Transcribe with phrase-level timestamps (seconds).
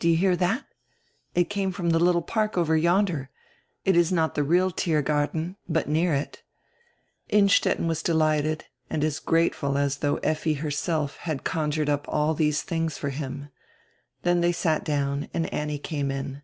[0.00, 0.64] Do you hear that?
[1.36, 3.30] It came from the little park over yonder.
[3.84, 6.42] It is not the real Tiergarten, hut near it."
[7.28, 12.62] Innstetten was delighted and as grateful as though Effi herself had conjured up all diese
[12.62, 13.50] things for him.
[14.22, 16.42] Then diey sat down and Annie came in.